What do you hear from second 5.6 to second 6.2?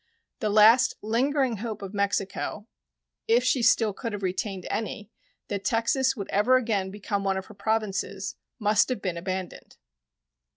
Texas